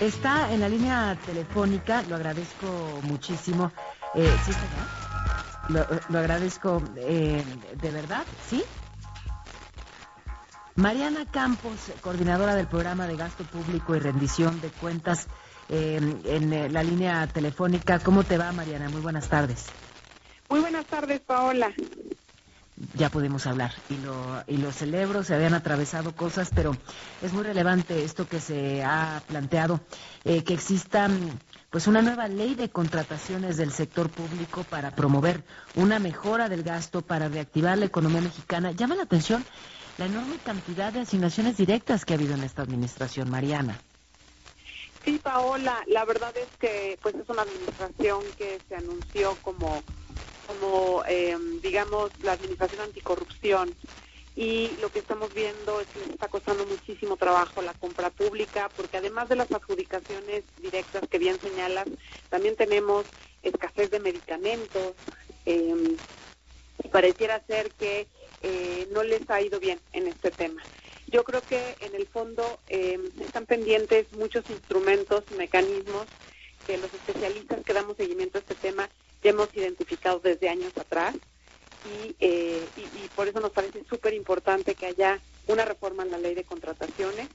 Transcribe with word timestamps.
está 0.00 0.52
en 0.52 0.60
la 0.60 0.68
línea 0.68 1.18
telefónica, 1.26 2.02
lo 2.02 2.16
agradezco 2.16 3.00
muchísimo. 3.02 3.72
Eh, 4.14 4.38
¿Sí 4.42 4.52
está 4.52 4.66
Lo, 5.68 5.86
lo 6.08 6.18
agradezco 6.18 6.82
eh, 6.96 7.44
de 7.80 7.90
verdad, 7.90 8.26
¿sí? 8.40 8.64
Mariana 10.76 11.26
Campos, 11.30 11.92
coordinadora 12.02 12.54
del 12.54 12.68
programa 12.68 13.08
de 13.08 13.16
gasto 13.16 13.44
público 13.44 13.96
y 13.96 13.98
rendición 13.98 14.60
de 14.60 14.70
cuentas 14.70 15.26
eh, 15.68 15.98
en 16.24 16.52
eh, 16.52 16.68
la 16.68 16.84
línea 16.84 17.26
telefónica. 17.26 17.98
¿Cómo 17.98 18.22
te 18.22 18.38
va, 18.38 18.52
Mariana? 18.52 18.88
Muy 18.88 19.00
buenas 19.00 19.28
tardes. 19.28 19.72
Muy 20.48 20.60
buenas 20.60 20.86
tardes, 20.86 21.20
Paola. 21.20 21.74
Ya 22.98 23.10
podemos 23.10 23.46
hablar 23.46 23.72
y 23.88 23.96
lo, 23.98 24.42
y 24.48 24.56
lo 24.56 24.72
celebro, 24.72 25.22
se 25.22 25.32
habían 25.32 25.54
atravesado 25.54 26.16
cosas, 26.16 26.50
pero 26.52 26.76
es 27.22 27.32
muy 27.32 27.44
relevante 27.44 28.04
esto 28.04 28.26
que 28.26 28.40
se 28.40 28.82
ha 28.82 29.22
planteado, 29.28 29.78
eh, 30.24 30.42
que 30.42 30.54
exista 30.54 31.08
pues 31.70 31.86
una 31.86 32.02
nueva 32.02 32.26
ley 32.26 32.56
de 32.56 32.70
contrataciones 32.70 33.56
del 33.56 33.70
sector 33.70 34.10
público 34.10 34.64
para 34.64 34.96
promover 34.96 35.44
una 35.76 36.00
mejora 36.00 36.48
del 36.48 36.64
gasto, 36.64 37.00
para 37.00 37.28
reactivar 37.28 37.78
la 37.78 37.86
economía 37.86 38.20
mexicana. 38.20 38.72
Llama 38.72 38.96
la 38.96 39.04
atención 39.04 39.44
la 39.98 40.06
enorme 40.06 40.38
cantidad 40.38 40.92
de 40.92 41.00
asignaciones 41.00 41.56
directas 41.56 42.04
que 42.04 42.14
ha 42.14 42.16
habido 42.16 42.34
en 42.34 42.42
esta 42.42 42.62
administración, 42.62 43.30
Mariana. 43.30 43.78
Sí, 45.04 45.20
Paola, 45.22 45.84
la 45.86 46.04
verdad 46.04 46.36
es 46.36 46.48
que 46.58 46.98
pues 47.00 47.14
es 47.14 47.28
una 47.28 47.42
administración 47.42 48.20
que 48.36 48.58
se 48.68 48.74
anunció 48.74 49.36
como, 49.42 49.82
como 50.48 51.04
em, 51.06 51.60
digamos, 51.60 52.10
la 52.22 52.32
administración 52.32 52.80
anticorrupción 52.80 53.74
y 54.34 54.70
lo 54.80 54.88
que 54.88 55.00
estamos 55.00 55.34
viendo 55.34 55.80
es 55.80 55.86
que 55.88 56.00
les 56.00 56.10
está 56.10 56.28
costando 56.28 56.64
muchísimo 56.64 57.16
trabajo 57.16 57.60
la 57.60 57.74
compra 57.74 58.08
pública, 58.08 58.70
porque 58.76 58.96
además 58.96 59.28
de 59.28 59.36
las 59.36 59.52
adjudicaciones 59.52 60.44
directas 60.62 61.02
que 61.10 61.18
bien 61.18 61.38
señalas, 61.40 61.86
también 62.30 62.56
tenemos 62.56 63.04
escasez 63.42 63.90
de 63.90 64.00
medicamentos. 64.00 64.94
Eh, 65.44 65.96
pareciera 66.90 67.42
ser 67.46 67.70
que 67.72 68.06
eh, 68.42 68.88
no 68.92 69.02
les 69.02 69.28
ha 69.28 69.42
ido 69.42 69.60
bien 69.60 69.80
en 69.92 70.06
este 70.06 70.30
tema. 70.30 70.62
Yo 71.08 71.24
creo 71.24 71.42
que 71.42 71.76
en 71.80 71.94
el 71.94 72.06
fondo 72.06 72.60
eh, 72.68 72.98
están 73.20 73.44
pendientes 73.44 74.10
muchos 74.12 74.48
instrumentos, 74.50 75.24
mecanismos 75.36 76.06
que 76.66 76.78
los 76.78 76.92
especialistas 76.94 77.64
que 77.64 77.72
damos 77.72 77.96
seguimiento 77.96 78.38
a 78.38 78.40
este 78.40 78.54
tema 78.54 78.88
ya 79.22 79.30
hemos 79.30 79.48
identificado 79.54 80.20
desde 80.20 80.48
años 80.48 80.76
atrás 80.76 81.14
y, 81.84 82.14
eh, 82.20 82.64
y, 82.76 83.08
por 83.14 83.28
eso 83.28 83.40
nos 83.40 83.52
parece 83.52 83.84
súper 83.88 84.14
importante 84.14 84.74
que 84.74 84.86
haya 84.86 85.20
una 85.46 85.64
reforma 85.64 86.02
en 86.02 86.10
la 86.10 86.18
ley 86.18 86.34
de 86.34 86.44
contrataciones. 86.44 87.28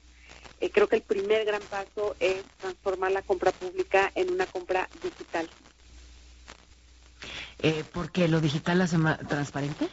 creo 0.72 0.88
que 0.88 0.98
el 0.98 1.02
primer 1.02 1.46
gran 1.46 1.62
paso 1.64 2.16
es 2.20 2.44
transformar 2.60 3.12
la 3.12 3.22
compra 3.22 3.52
pública 3.52 4.12
en 4.16 4.32
una 4.32 4.46
compra 4.46 4.88
digital. 5.02 5.50
¿Porque 7.94 8.28
lo 8.28 8.42
digital 8.42 8.82
hace 8.82 8.98
más 8.98 9.20
transparente? 9.28 9.90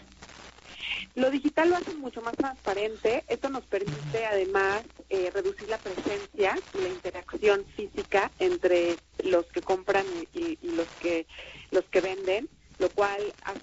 Lo 1.15 1.31
digital 1.31 1.71
lo 1.71 1.77
hace 1.77 1.95
mucho 1.95 2.21
más 2.23 2.37
transparente. 2.37 3.25
Esto 3.29 3.49
nos 3.49 3.65
permite 3.65 4.27
además 4.27 4.83
eh, 5.09 5.31
reducir 5.33 5.69
la 5.69 5.79
presencia 5.79 6.57
y 6.75 6.83
la 6.83 6.89
interacción 6.89 7.65
física 7.77 8.31
entre 8.39 8.97
los 9.25 9.47
que 9.47 9.61
compran 9.61 10.05
y, 10.33 10.59
los 10.63 10.87
que 11.01 11.27
los 11.71 11.85
que 11.85 12.01
venden, 12.01 12.49
lo 12.79 12.89
cual 12.91 13.33
ha 13.43 13.55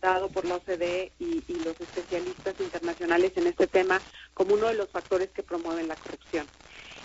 por 0.00 0.46
la 0.46 0.56
OCDE 0.56 1.12
y, 1.18 1.44
y 1.46 1.54
los 1.60 1.78
especialistas 1.78 2.58
internacionales 2.58 3.32
en 3.36 3.46
este 3.46 3.66
tema 3.66 4.02
como 4.32 4.54
uno 4.54 4.68
de 4.68 4.74
los 4.74 4.88
factores 4.90 5.30
que 5.30 5.42
promueven 5.42 5.88
la 5.88 5.96
corrupción. 5.96 6.48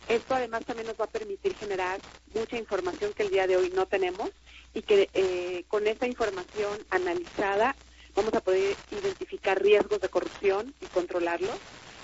Esto 0.08 0.34
además 0.36 0.64
también 0.66 0.88
nos 0.88 0.98
va 1.00 1.06
a 1.06 1.10
permitir 1.12 1.56
generar 1.56 2.00
mucha 2.34 2.58
información 2.58 3.14
que 3.14 3.24
el 3.24 3.30
día 3.32 3.48
de 3.48 3.58
hoy 3.58 3.70
no 3.76 3.86
tenemos 3.86 4.30
y 4.74 4.82
que 4.82 5.10
eh, 5.14 5.66
con 5.68 5.88
esta 5.88 6.08
información 6.08 6.86
analizada 6.90 7.76
vamos 8.16 8.34
a 8.34 8.42
poder 8.42 8.78
identificar 8.92 9.62
riesgos 9.62 10.00
de 10.00 10.10
corrupción 10.10 10.74
y 10.80 10.88
controlarlos. 10.88 11.60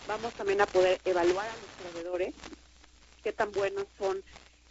Vamos 0.08 0.34
también 0.36 0.60
a 0.62 0.66
poder 0.66 1.00
evaluar 1.06 1.48
a 1.48 1.56
los 1.58 1.70
proveedores, 1.72 2.34
qué 3.24 3.32
tan 3.32 3.52
buenos 3.54 3.86
son 3.98 4.22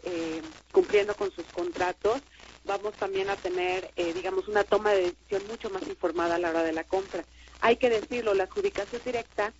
eh, 0.02 0.42
cumpliendo 0.70 1.14
con 1.14 1.30
sus 1.30 1.46
contratos. 1.46 2.20
Vamos 2.64 2.94
también 2.98 3.30
a 3.30 3.36
tener, 3.36 3.90
eh, 3.96 4.12
digamos, 4.12 4.48
una 4.48 4.64
toma 4.64 4.92
de 4.92 5.12
decisión 5.12 5.46
mucho 5.46 5.70
más 5.70 5.82
informada 5.88 6.36
a 6.36 6.38
la 6.38 6.50
hora 6.50 6.62
de 6.62 6.72
la 6.72 6.84
compra. 6.84 7.24
Hay 7.60 7.76
que 7.76 7.90
decirlo, 7.90 8.34
la 8.34 8.44
adjudicación 8.44 9.02
directa 9.04 9.52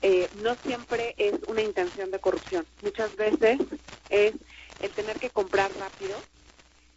eh, 0.00 0.28
no 0.34 0.56
siempre 0.64 1.14
es 1.18 1.34
una 1.46 1.62
intención 1.62 2.10
de 2.10 2.20
corrupción. 2.20 2.66
Muchas 2.80 3.14
veces 3.16 3.58
es 4.08 4.34
el 4.78 4.90
tener 4.92 5.18
que 5.18 5.30
comprar 5.30 5.72
rápido 5.76 6.24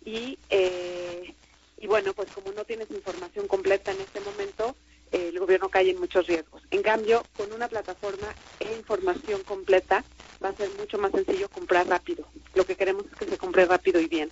y 0.06 0.38
eh, 0.50 1.36
y 1.82 1.88
bueno, 1.88 2.14
pues 2.14 2.30
como 2.30 2.52
no 2.52 2.64
tienes 2.64 2.92
información 2.92 3.48
completa 3.48 3.92
en 3.92 4.02
este 4.02 4.22
momento, 4.22 4.76
eh, 5.12 5.30
el 5.30 5.40
gobierno 5.40 5.68
cae 5.70 5.90
en 5.90 6.00
muchos 6.00 6.28
riesgos. 6.28 6.62
En 6.70 6.84
cambio, 6.84 7.26
con 7.36 7.52
una 7.52 7.68
plataforma 7.68 8.36
e 8.60 8.76
información 8.76 9.44
completa, 9.44 10.06
va 10.44 10.50
a 10.50 10.56
ser 10.56 10.70
mucho 10.78 11.00
más 11.00 11.12
sencillo 11.12 11.50
comprar 11.50 11.88
rápido. 11.88 12.28
Lo 12.54 12.66
que 12.66 12.76
queremos 12.76 13.08
es 13.08 13.16
que 13.18 13.26
se 13.26 13.38
compre 13.38 13.66
rápido 13.66 14.00
y 14.00 14.08
bien. 14.08 14.32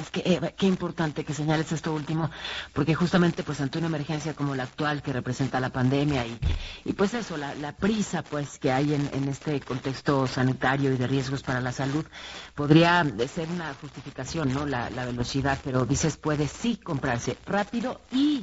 Es 0.00 0.10
que 0.10 0.20
eh, 0.24 0.54
qué 0.56 0.66
importante 0.66 1.24
que 1.24 1.34
señales 1.34 1.70
esto 1.72 1.92
último, 1.92 2.30
porque 2.72 2.94
justamente 2.94 3.42
pues 3.42 3.60
ante 3.60 3.78
una 3.78 3.88
emergencia 3.88 4.34
como 4.34 4.54
la 4.54 4.62
actual 4.62 5.02
que 5.02 5.12
representa 5.12 5.60
la 5.60 5.70
pandemia 5.70 6.26
y, 6.26 6.38
y 6.86 6.92
pues 6.94 7.12
eso, 7.12 7.36
la, 7.36 7.54
la 7.54 7.72
prisa 7.76 8.22
pues 8.22 8.58
que 8.58 8.72
hay 8.72 8.94
en, 8.94 9.10
en, 9.12 9.28
este 9.28 9.60
contexto 9.60 10.26
sanitario 10.26 10.92
y 10.92 10.96
de 10.96 11.06
riesgos 11.06 11.42
para 11.42 11.60
la 11.60 11.72
salud, 11.72 12.04
podría 12.54 13.04
ser 13.32 13.48
una 13.50 13.74
justificación, 13.74 14.54
¿no? 14.54 14.64
La, 14.64 14.88
la 14.88 15.04
velocidad, 15.04 15.58
pero 15.62 15.84
dices 15.84 16.16
puede 16.16 16.48
sí 16.48 16.76
comprarse 16.76 17.36
rápido 17.46 18.00
y 18.10 18.42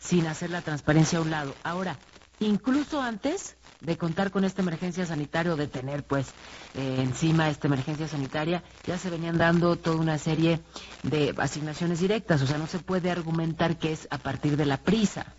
sin 0.00 0.26
hacer 0.26 0.48
la 0.50 0.62
transparencia 0.62 1.18
a 1.18 1.22
un 1.22 1.30
lado. 1.30 1.54
Ahora, 1.64 1.96
incluso 2.40 3.02
antes 3.02 3.56
de 3.80 3.96
contar 3.96 4.30
con 4.30 4.44
esta 4.44 4.62
emergencia 4.62 5.06
sanitaria 5.06 5.52
o 5.52 5.56
de 5.56 5.68
tener 5.68 6.02
pues 6.02 6.28
eh, 6.74 6.96
encima 6.98 7.48
esta 7.48 7.68
emergencia 7.68 8.08
sanitaria, 8.08 8.62
ya 8.86 8.98
se 8.98 9.10
venían 9.10 9.38
dando 9.38 9.76
toda 9.76 9.96
una 9.96 10.18
serie 10.18 10.60
de 11.02 11.34
asignaciones 11.38 12.00
directas, 12.00 12.42
o 12.42 12.46
sea, 12.46 12.58
no 12.58 12.66
se 12.66 12.78
puede 12.78 13.10
argumentar 13.10 13.78
que 13.78 13.92
es 13.92 14.08
a 14.10 14.18
partir 14.18 14.56
de 14.56 14.66
la 14.66 14.78
prisa. 14.78 15.34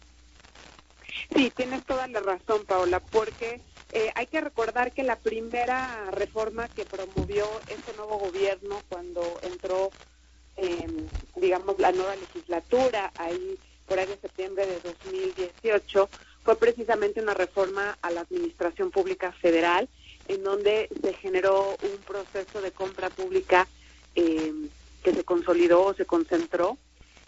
Sí, 1.34 1.52
tienes 1.56 1.84
toda 1.86 2.08
la 2.08 2.22
razón, 2.22 2.66
Paola, 2.66 3.00
porque 3.00 3.62
eh, 3.92 4.12
hay 4.16 4.28
que 4.28 4.42
recordar 4.42 4.94
que 4.94 5.04
la 5.04 5.16
primera 5.18 6.10
reforma 6.12 6.68
que 6.70 6.86
promovió 6.86 7.46
este 7.68 7.94
nuevo 7.98 8.20
gobierno 8.20 8.82
cuando 8.88 9.22
entró, 9.42 9.92
eh, 10.58 10.88
digamos, 11.36 11.78
la 11.80 11.92
nueva 11.92 12.16
legislatura, 12.16 13.12
ahí 13.18 13.58
por 13.88 14.00
ahí 14.00 14.06
de 14.06 14.18
septiembre 14.18 14.68
de 14.68 14.80
2018, 14.82 16.10
fue 16.50 16.58
precisamente 16.58 17.22
una 17.22 17.36
reforma 17.36 17.96
a 18.02 18.10
la 18.10 18.22
Administración 18.22 18.90
Pública 18.90 19.32
Federal, 19.34 19.88
en 20.28 20.44
donde 20.44 20.90
se 21.00 21.14
generó 21.14 21.78
un 21.84 21.98
proceso 22.08 22.60
de 22.60 22.72
compra 22.72 23.12
pública 23.12 23.68
eh, 24.16 24.52
que 25.04 25.14
se 25.14 25.24
consolidó 25.24 25.84
o 25.84 25.94
se 25.94 26.08
concentró 26.08 26.80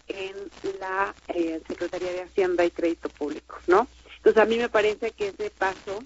en 0.08 0.34
la 0.80 1.14
eh, 1.28 1.60
Secretaría 1.68 2.12
de 2.12 2.22
Hacienda 2.22 2.64
y 2.64 2.72
Crédito 2.72 3.08
Público, 3.10 3.54
¿no? 3.68 3.86
Entonces 4.16 4.42
a 4.42 4.46
mí 4.46 4.56
me 4.56 4.68
parece 4.68 5.12
que 5.12 5.28
ese 5.28 5.50
paso 5.50 6.02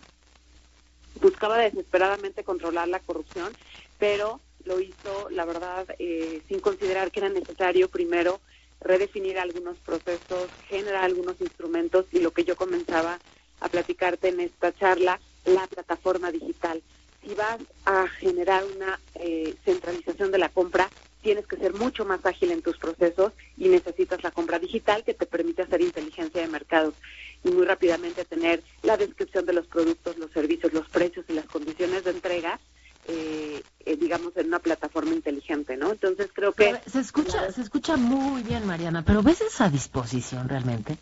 buscaba 1.22 1.56
desesperadamente 1.56 2.44
controlar 2.44 2.86
la 2.88 3.00
corrupción, 3.00 3.50
pero 3.98 4.40
lo 4.66 4.78
hizo, 4.78 5.30
la 5.30 5.46
verdad, 5.46 5.86
eh, 5.98 6.42
sin 6.48 6.60
considerar 6.60 7.10
que 7.10 7.20
era 7.20 7.30
necesario 7.30 7.88
primero 7.88 8.42
redefinir 8.80 9.38
algunos 9.38 9.78
procesos, 9.78 10.48
generar 10.68 11.04
algunos 11.04 11.40
instrumentos 11.40 12.06
y 12.12 12.20
lo 12.20 12.32
que 12.32 12.44
yo 12.44 12.56
comenzaba 12.56 13.18
a 13.60 13.68
platicarte 13.68 14.28
en 14.28 14.40
esta 14.40 14.72
charla, 14.72 15.20
la 15.44 15.66
plataforma 15.66 16.30
digital. 16.30 16.82
Si 17.22 17.34
vas 17.34 17.58
a 17.84 18.06
generar 18.08 18.64
una 18.64 19.00
eh, 19.14 19.54
centralización 19.64 20.30
de 20.30 20.38
la 20.38 20.48
compra, 20.48 20.88
tienes 21.22 21.46
que 21.46 21.56
ser 21.56 21.74
mucho 21.74 22.04
más 22.04 22.24
ágil 22.24 22.52
en 22.52 22.62
tus 22.62 22.78
procesos 22.78 23.32
y 23.56 23.68
necesitas 23.68 24.22
la 24.22 24.30
compra 24.30 24.58
digital 24.58 25.02
que 25.02 25.14
te 25.14 25.26
permite 25.26 25.62
hacer 25.62 25.80
inteligencia 25.80 26.40
de 26.40 26.46
mercados 26.46 26.94
y 27.42 27.50
muy 27.50 27.66
rápidamente 27.66 28.24
tener 28.24 28.62
la 28.82 28.96
descripción 28.96 29.44
de 29.44 29.52
los 29.52 29.66
productos, 29.66 30.18
los 30.18 30.30
servicios, 30.30 30.72
los 30.72 30.88
precios 30.88 31.24
y 31.28 31.32
las 31.32 31.46
condiciones 31.46 32.04
de 32.04 32.10
entrega 32.10 32.60
eh, 33.08 33.62
eh, 33.84 33.96
digamos, 33.96 34.36
en 34.36 34.48
una 34.48 34.58
plataforma 34.58 35.12
inteligente, 35.12 35.76
¿no? 35.76 35.92
Entonces 35.92 36.24
creo 36.36 36.52
que... 36.52 36.78
se 36.86 37.00
escucha, 37.00 37.50
se 37.50 37.62
escucha 37.62 37.96
muy 37.96 38.42
bien, 38.42 38.66
Mariana, 38.66 39.02
pero 39.02 39.22
¿ves 39.22 39.40
esa 39.40 39.68
disposición 39.70 40.48
realmente? 40.48 40.98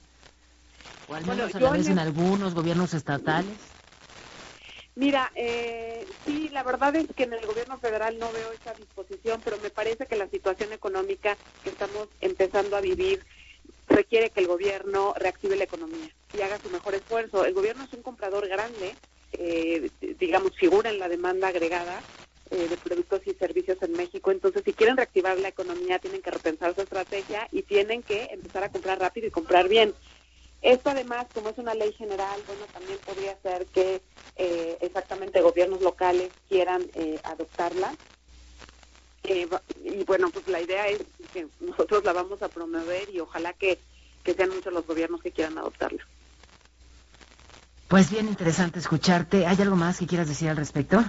O 1.08 1.14
al 1.14 1.26
menos 1.26 1.54
a 1.54 1.60
la 1.60 1.70
vez 1.72 1.88
en 1.88 1.98
algunos 1.98 2.54
gobiernos 2.54 2.94
estatales. 2.94 3.58
Mira, 4.94 5.32
eh, 5.34 6.06
sí, 6.24 6.48
la 6.50 6.62
verdad 6.62 6.94
es 6.94 7.08
que 7.16 7.24
en 7.24 7.32
el 7.32 7.44
gobierno 7.44 7.76
federal 7.78 8.16
no 8.18 8.30
veo 8.32 8.52
esa 8.52 8.72
disposición, 8.74 9.40
pero 9.44 9.58
me 9.58 9.70
parece 9.70 10.06
que 10.06 10.14
la 10.14 10.28
situación 10.28 10.72
económica 10.72 11.36
que 11.64 11.70
estamos 11.70 12.06
empezando 12.20 12.76
a 12.76 12.80
vivir 12.80 13.20
requiere 13.88 14.30
que 14.30 14.40
el 14.40 14.46
gobierno 14.46 15.12
reactive 15.18 15.56
la 15.56 15.64
economía 15.64 16.08
y 16.32 16.42
haga 16.42 16.58
su 16.58 16.70
mejor 16.70 16.94
esfuerzo. 16.94 17.44
El 17.44 17.54
gobierno 17.54 17.82
es 17.82 17.92
un 17.92 18.02
comprador 18.02 18.46
grande, 18.46 18.94
eh, 19.32 19.90
digamos, 20.20 20.52
figura 20.56 20.90
en 20.90 21.00
la 21.00 21.08
demanda 21.08 21.48
agregada 21.48 22.00
eh, 22.54 22.68
de 22.68 22.76
productos 22.76 23.20
y 23.26 23.34
servicios 23.34 23.78
en 23.82 23.92
México. 23.92 24.30
Entonces, 24.30 24.62
si 24.64 24.72
quieren 24.72 24.96
reactivar 24.96 25.38
la 25.38 25.48
economía, 25.48 25.98
tienen 25.98 26.22
que 26.22 26.30
repensar 26.30 26.74
su 26.74 26.82
estrategia 26.82 27.48
y 27.50 27.62
tienen 27.62 28.02
que 28.02 28.28
empezar 28.30 28.64
a 28.64 28.68
comprar 28.70 29.00
rápido 29.00 29.26
y 29.26 29.30
comprar 29.30 29.68
bien. 29.68 29.94
Esto 30.62 30.90
además, 30.90 31.26
como 31.34 31.50
es 31.50 31.58
una 31.58 31.74
ley 31.74 31.92
general, 31.92 32.40
bueno, 32.46 32.64
también 32.72 32.98
podría 33.04 33.36
ser 33.42 33.66
que 33.66 34.00
eh, 34.36 34.78
exactamente 34.80 35.40
gobiernos 35.40 35.82
locales 35.82 36.30
quieran 36.48 36.86
eh, 36.94 37.20
adoptarla. 37.24 37.94
Eh, 39.24 39.48
y 39.84 40.04
bueno, 40.04 40.30
pues 40.30 40.46
la 40.48 40.60
idea 40.60 40.88
es 40.88 41.02
que 41.32 41.48
nosotros 41.60 42.04
la 42.04 42.12
vamos 42.12 42.40
a 42.42 42.48
promover 42.48 43.10
y 43.10 43.20
ojalá 43.20 43.52
que, 43.52 43.78
que 44.22 44.34
sean 44.34 44.50
muchos 44.50 44.72
los 44.72 44.86
gobiernos 44.86 45.20
que 45.20 45.32
quieran 45.32 45.58
adoptarla. 45.58 46.06
Pues 47.88 48.10
bien 48.10 48.28
interesante 48.28 48.78
escucharte. 48.78 49.46
¿Hay 49.46 49.60
algo 49.60 49.76
más 49.76 49.98
que 49.98 50.06
quieras 50.06 50.28
decir 50.28 50.48
al 50.48 50.56
respecto? 50.56 51.04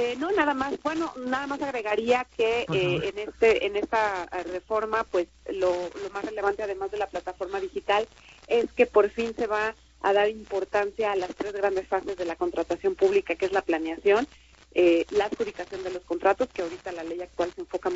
Eh, 0.00 0.14
no, 0.16 0.30
nada 0.30 0.54
más. 0.54 0.80
Bueno, 0.84 1.12
nada 1.16 1.48
más 1.48 1.60
agregaría 1.60 2.24
que 2.36 2.66
eh, 2.72 3.00
en 3.02 3.18
este 3.18 3.66
en 3.66 3.74
esta 3.74 4.28
eh, 4.30 4.44
reforma, 4.44 5.02
pues 5.02 5.26
lo, 5.50 5.72
lo 5.72 6.10
más 6.10 6.24
relevante, 6.24 6.62
además 6.62 6.92
de 6.92 6.98
la 6.98 7.08
plataforma 7.08 7.58
digital, 7.58 8.06
es 8.46 8.70
que 8.76 8.86
por 8.86 9.10
fin 9.10 9.34
se 9.36 9.48
va 9.48 9.74
a 10.02 10.12
dar 10.12 10.28
importancia 10.28 11.10
a 11.10 11.16
las 11.16 11.34
tres 11.34 11.52
grandes 11.52 11.88
fases 11.88 12.16
de 12.16 12.24
la 12.24 12.36
contratación 12.36 12.94
pública, 12.94 13.34
que 13.34 13.46
es 13.46 13.52
la 13.52 13.62
planeación, 13.62 14.28
eh, 14.72 15.04
la 15.10 15.24
adjudicación 15.24 15.82
de 15.82 15.90
los 15.90 16.04
contratos, 16.04 16.48
que 16.54 16.62
ahorita 16.62 16.92
la 16.92 17.02
ley 17.02 17.20
actual 17.20 17.50
se 17.52 17.62
enfoca 17.62 17.90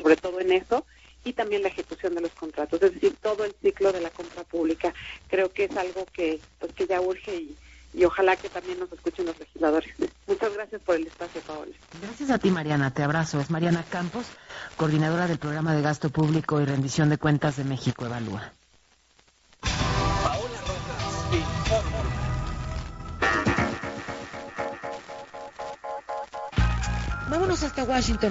sobre 0.00 0.16
todo 0.16 0.38
en 0.38 0.52
eso, 0.52 0.86
y 1.24 1.32
también 1.32 1.62
la 1.62 1.68
ejecución 1.68 2.14
de 2.14 2.20
los 2.20 2.32
contratos, 2.32 2.80
es 2.80 2.94
decir, 2.94 3.16
todo 3.20 3.44
el 3.44 3.56
ciclo 3.60 3.90
de 3.90 4.00
la 4.00 4.10
compra 4.10 4.44
pública. 4.44 4.94
Creo 5.26 5.52
que 5.52 5.64
es 5.64 5.76
algo 5.76 6.06
que 6.12 6.38
pues 6.60 6.72
que 6.74 6.86
ya 6.86 7.00
urge 7.00 7.34
y 7.34 7.56
y 7.92 8.04
ojalá 8.04 8.36
que 8.36 8.48
también 8.48 8.78
nos 8.78 8.92
escuchen 8.92 9.26
los 9.26 9.38
legisladores. 9.38 9.92
Muchas 10.26 10.54
gracias 10.54 10.80
por 10.82 10.96
el 10.96 11.06
espacio, 11.06 11.40
Paola. 11.42 11.72
Gracias 12.00 12.29
a 12.29 12.29
ti, 12.40 12.50
Mariana. 12.50 12.90
Te 12.90 13.02
abrazo. 13.02 13.40
Es 13.40 13.50
Mariana 13.50 13.84
Campos, 13.88 14.26
coordinadora 14.76 15.26
del 15.28 15.38
programa 15.38 15.74
de 15.74 15.82
gasto 15.82 16.10
público 16.10 16.60
y 16.60 16.64
rendición 16.64 17.08
de 17.08 17.18
cuentas 17.18 17.56
de 17.56 17.64
México 17.64 18.06
Evalúa. 18.06 18.52
Paola 19.60 20.60
Rojas, 20.66 21.34
informa. 21.34 22.20
Vámonos 27.30 27.62
hasta 27.62 27.84
Washington. 27.84 28.28